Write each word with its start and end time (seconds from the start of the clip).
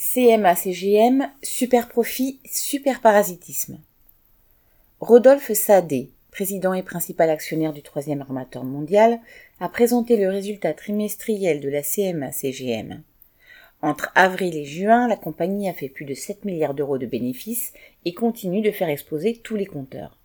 CMA-CGM, 0.00 1.30
super 1.42 1.86
profit, 1.86 2.40
super 2.46 3.02
parasitisme. 3.02 3.78
Rodolphe 4.98 5.52
Sadé, 5.52 6.08
président 6.30 6.72
et 6.72 6.82
principal 6.82 7.28
actionnaire 7.28 7.74
du 7.74 7.82
troisième 7.82 8.22
armateur 8.22 8.64
mondial, 8.64 9.20
a 9.60 9.68
présenté 9.68 10.16
le 10.16 10.30
résultat 10.30 10.72
trimestriel 10.72 11.60
de 11.60 11.68
la 11.68 11.82
CMA-CGM. 11.82 13.02
Entre 13.82 14.10
avril 14.14 14.56
et 14.56 14.64
juin, 14.64 15.06
la 15.06 15.16
compagnie 15.16 15.68
a 15.68 15.74
fait 15.74 15.90
plus 15.90 16.06
de 16.06 16.14
7 16.14 16.46
milliards 16.46 16.74
d'euros 16.74 16.96
de 16.96 17.04
bénéfices 17.04 17.74
et 18.06 18.14
continue 18.14 18.62
de 18.62 18.70
faire 18.70 18.88
exploser 18.88 19.36
tous 19.36 19.56
les 19.56 19.66
compteurs. 19.66 20.18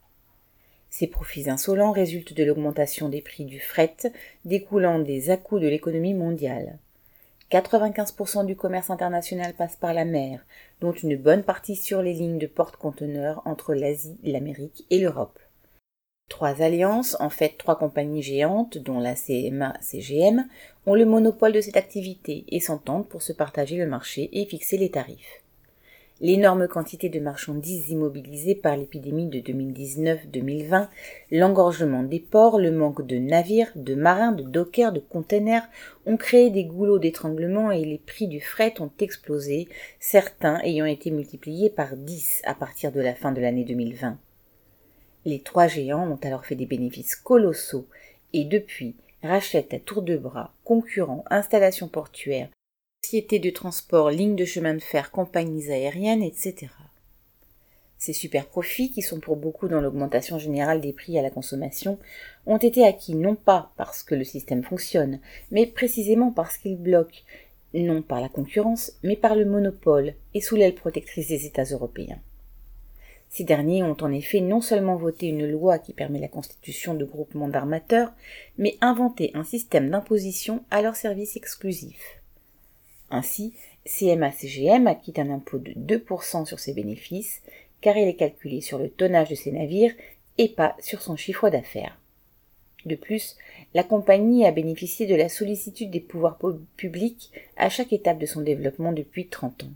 Ces 0.90 1.08
profits 1.08 1.50
insolents 1.50 1.92
résultent 1.92 2.34
de 2.34 2.46
l'augmentation 2.46 3.10
des 3.10 3.22
prix 3.22 3.44
du 3.44 3.60
fret 3.60 3.98
découlant 4.46 5.00
des 5.00 5.32
à 5.32 5.36
de 5.36 5.68
l'économie 5.68 6.14
mondiale. 6.14 6.80
95% 7.52 8.46
du 8.46 8.56
commerce 8.56 8.90
international 8.90 9.54
passe 9.54 9.76
par 9.76 9.94
la 9.94 10.06
mer, 10.06 10.46
dont 10.82 10.92
une 10.92 11.16
bonne 11.16 11.44
partie 11.44 11.76
sur 11.76 12.02
les 12.02 12.14
lignes 12.14 12.40
de 12.40 12.48
porte-conteneurs 12.48 13.42
entre 13.46 13.74
l'Asie, 13.74 14.18
l'Amérique 14.24 14.86
et 14.90 15.00
l'Europe. 15.00 15.40
Trois 16.28 16.64
alliances, 16.64 17.16
en 17.20 17.30
fait 17.30 17.56
trois 17.58 17.78
compagnies 17.78 18.24
géantes, 18.24 18.80
dont 18.80 19.00
la 19.00 19.14
CMA-CGM, 19.14 20.46
ont 20.88 20.96
le 20.96 21.06
monopole 21.06 21.52
de 21.52 21.62
cette 21.62 21.78
activité 21.78 22.46
et 22.48 22.60
s'entendent 22.60 23.08
pour 23.08 23.22
se 23.22 23.32
partager 23.32 23.78
le 23.78 23.86
marché 23.86 24.30
et 24.34 24.46
fixer 24.48 24.78
les 24.78 24.90
tarifs 24.90 25.45
l'énorme 26.22 26.68
quantité 26.68 27.10
de 27.10 27.20
marchandises 27.20 27.90
immobilisées 27.90 28.56
par 28.56 28.78
l'épidémie 28.78 29.28
de 29.28 29.40
2019-2020, 29.40 30.88
l'engorgement 31.32 32.04
des 32.04 32.20
ports, 32.20 32.58
le 32.58 32.72
manque 32.72 33.06
de 33.06 33.18
navires, 33.18 33.72
de 33.76 33.96
marins, 33.96 34.32
de 34.32 34.44
dockers, 34.44 34.94
de 34.94 35.00
containers 35.00 35.68
ont 36.06 36.18
créé 36.18 36.50
des 36.50 36.64
goulots 36.64 37.00
d'étranglement 37.00 37.72
et 37.72 37.84
les 37.84 37.98
prix 37.98 38.28
du 38.28 38.40
fret 38.40 38.74
ont 38.80 38.92
explosé, 39.00 39.68
certains 40.00 40.60
ayant 40.62 40.86
été 40.86 41.12
multipliés 41.12 41.70
par 41.70 41.98
10 41.98 42.42
à 42.46 42.56
partir 42.56 42.92
de 42.92 43.02
la 43.02 43.14
fin 43.14 43.32
de 43.32 43.42
l'année 43.42 43.66
2020. 43.66 44.18
Les 45.26 45.40
trois 45.40 45.68
géants 45.68 46.10
ont 46.10 46.20
alors 46.24 46.46
fait 46.46 46.56
des 46.56 46.68
bénéfices 46.68 47.16
colossaux 47.16 47.88
et 48.34 48.46
depuis 48.46 48.96
rachètent 49.24 49.74
à 49.74 49.80
tour 49.80 50.02
de 50.04 50.16
bras 50.16 50.54
concurrents, 50.64 51.26
installations 51.30 51.88
portuaires, 51.88 52.50
sociétés 53.06 53.38
de 53.38 53.52
transport, 53.52 54.10
lignes 54.10 54.36
de 54.36 54.46
chemin 54.46 54.74
de 54.74 54.82
fer, 54.82 55.12
compagnies 55.12 55.70
aériennes, 55.70 56.24
etc. 56.24 56.72
Ces 58.00 58.14
super 58.14 58.48
profits, 58.48 58.92
qui 58.92 59.04
sont 59.04 59.20
pour 59.20 59.36
beaucoup 59.36 59.68
dans 59.68 59.80
l'augmentation 59.80 60.40
générale 60.40 60.82
des 60.82 60.92
prix 60.92 61.20
à 61.20 61.22
la 61.22 61.30
consommation, 61.30 62.00
ont 62.48 62.58
été 62.58 62.84
acquis 62.84 63.14
non 63.14 63.36
pas 63.36 63.72
parce 63.78 64.02
que 64.02 64.16
le 64.16 64.24
système 64.24 64.64
fonctionne, 64.64 65.20
mais 65.52 65.68
précisément 65.68 66.32
parce 66.32 66.58
qu'il 66.58 66.78
bloque, 66.78 67.24
non 67.76 68.02
par 68.02 68.22
la 68.22 68.28
concurrence, 68.28 68.94
mais 69.04 69.16
par 69.16 69.36
le 69.36 69.46
monopole 69.46 70.16
et 70.34 70.42
sous 70.42 70.56
l'aile 70.56 70.74
protectrice 70.74 71.28
des 71.28 71.46
États 71.46 71.64
européens. 71.64 72.20
Ces 73.30 73.44
derniers 73.44 73.84
ont 73.84 73.98
en 74.02 74.12
effet 74.12 74.42
non 74.42 74.62
seulement 74.62 74.96
voté 74.96 75.28
une 75.28 75.48
loi 75.48 75.78
qui 75.78 75.94
permet 75.94 76.20
la 76.20 76.28
constitution 76.28 76.96
de 76.96 77.06
groupements 77.06 77.50
d'armateurs, 77.50 78.14
mais 78.58 78.78
inventé 78.82 79.30
un 79.36 79.44
système 79.44 79.92
d'imposition 79.92 80.64
à 80.72 80.82
leur 80.82 80.96
service 80.96 81.36
exclusif. 81.36 82.25
Ainsi, 83.10 83.54
CMA-CGM 83.86 84.88
acquitte 84.88 85.20
un 85.20 85.30
impôt 85.30 85.60
de 85.60 85.72
2% 85.72 86.46
sur 86.46 86.60
ses 86.60 86.74
bénéfices, 86.74 87.42
car 87.82 87.98
il 87.98 88.08
est 88.08 88.16
calculé 88.16 88.62
sur 88.62 88.78
le 88.80 88.90
tonnage 88.90 89.30
de 89.30 89.36
ses 89.36 89.52
navires 89.52 89.94
et 90.38 90.50
pas 90.50 90.76
sur 90.80 91.02
son 91.02 91.16
chiffre 91.16 91.50
d'affaires. 91.50 92.00
De 92.86 92.96
plus, 92.96 93.36
la 93.74 93.84
compagnie 93.84 94.46
a 94.46 94.52
bénéficié 94.52 95.08
de 95.08 95.16
la 95.16 95.30
sollicitude 95.30 95.90
des 95.90 96.00
pouvoirs 96.00 96.38
publics 96.78 97.32
à 97.58 97.70
chaque 97.70 97.94
étape 97.94 98.20
de 98.20 98.26
son 98.26 98.42
développement 98.42 98.92
depuis 98.92 99.28
30 99.28 99.64
ans. 99.64 99.74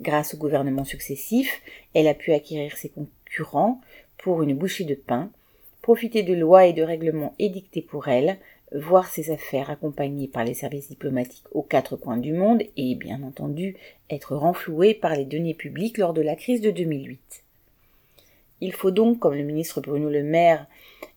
Grâce 0.00 0.34
aux 0.34 0.38
gouvernements 0.38 0.84
successifs, 0.84 1.62
elle 1.94 2.08
a 2.08 2.14
pu 2.14 2.32
acquérir 2.32 2.76
ses 2.76 2.90
concurrents 2.90 3.80
pour 4.18 4.42
une 4.42 4.54
bouchée 4.54 4.84
de 4.84 4.94
pain, 4.94 5.30
profiter 5.82 6.22
de 6.22 6.32
lois 6.32 6.66
et 6.66 6.72
de 6.72 6.82
règlements 6.82 7.34
édictés 7.38 7.82
pour 7.82 8.08
elle, 8.08 8.38
voir 8.74 9.06
ses 9.08 9.30
affaires 9.30 9.68
accompagnées 9.68 10.28
par 10.28 10.44
les 10.44 10.54
services 10.54 10.88
diplomatiques 10.88 11.44
aux 11.50 11.62
quatre 11.62 11.96
coins 11.96 12.16
du 12.16 12.32
monde 12.32 12.62
et, 12.76 12.94
bien 12.94 13.22
entendu, 13.22 13.76
être 14.08 14.34
renfloué 14.34 14.94
par 14.94 15.14
les 15.14 15.24
deniers 15.24 15.54
publics 15.54 15.98
lors 15.98 16.14
de 16.14 16.22
la 16.22 16.36
crise 16.36 16.60
de 16.60 16.70
2008. 16.70 17.44
Il 18.60 18.72
faut 18.72 18.92
donc, 18.92 19.18
comme 19.18 19.34
le 19.34 19.42
ministre 19.42 19.80
Bruno 19.80 20.08
Le 20.08 20.22
Maire, 20.22 20.68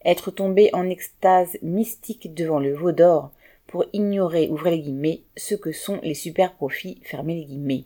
être 0.04 0.32
tombé 0.32 0.72
en 0.74 0.90
extase 0.90 1.58
mystique 1.62 2.34
devant 2.34 2.60
le 2.60 2.74
veau 2.74 2.92
d'or 2.92 3.32
pour 3.68 3.86
ignorer, 3.94 4.50
ouvrez 4.50 4.72
les 4.72 4.82
guillemets, 4.82 5.22
ce 5.38 5.56
que 5.56 5.72
sont 5.72 6.00
les 6.02 6.14
super 6.16 6.54
profits, 6.54 7.00
fermez 7.04 7.36
les 7.36 7.46
guillemets. 7.46 7.84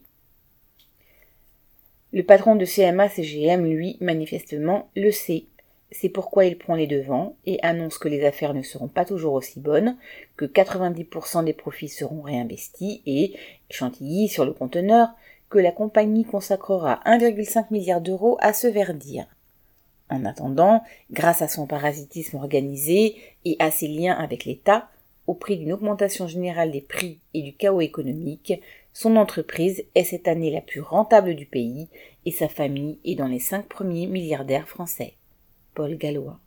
Le 2.12 2.24
patron 2.24 2.56
de 2.56 2.66
CMA-CGM, 2.66 3.66
lui, 3.66 3.98
manifestement, 4.00 4.90
le 4.96 5.12
sait 5.12 5.46
c'est 5.92 6.10
pourquoi 6.10 6.46
il 6.46 6.58
prend 6.58 6.76
les 6.76 6.88
devants 6.88 7.36
et 7.46 7.60
annonce 7.64 7.98
que 7.98 8.08
les 8.08 8.24
affaires 8.26 8.54
ne 8.54 8.62
seront 8.62 8.88
pas 8.88 9.06
toujours 9.06 9.34
aussi 9.34 9.60
bonnes, 9.60 9.98
que 10.38 10.46
90% 10.46 11.44
des 11.44 11.54
profits 11.54 11.90
seront 11.90 12.22
réinvestis 12.22 13.02
et, 13.06 13.34
chantilly 13.72 14.28
sur 14.28 14.46
le 14.46 14.54
conteneur, 14.54 15.10
que 15.50 15.60
la 15.60 15.72
compagnie 15.72 16.26
consacrera 16.26 17.02
1,5 17.06 17.66
milliard 17.72 18.02
d'euros 18.02 18.38
à 18.40 18.54
se 18.54 18.68
verdir. 18.68 19.26
En 20.12 20.26
attendant, 20.26 20.84
grâce 21.12 21.42
à 21.42 21.48
son 21.48 21.68
parasitisme 21.68 22.38
organisé 22.38 23.16
et 23.46 23.56
à 23.60 23.72
ses 23.72 23.88
liens 23.88 24.16
avec 24.16 24.46
l'État, 24.46 24.90
au 25.28 25.36
prix 25.36 25.58
d'une 25.58 25.74
augmentation 25.74 26.28
générale 26.28 26.72
des 26.72 26.82
prix 26.82 27.20
et 27.36 27.44
du 27.44 27.54
chaos 27.54 27.82
économique, 27.82 28.54
son 28.94 29.16
entreprise 29.16 29.84
est 29.94 30.04
cette 30.04 30.28
année 30.28 30.52
la 30.52 30.62
plus 30.62 30.82
rentable 30.82 31.36
du 31.36 31.46
pays 31.46 31.88
et 32.26 32.32
sa 32.32 32.48
famille 32.48 33.00
est 33.06 33.16
dans 33.16 33.28
les 33.28 33.40
cinq 33.40 33.68
premiers 33.68 34.08
milliardaires 34.08 34.68
français. 34.68 35.14
Paul 35.80 35.96
Gallois. 35.96 36.38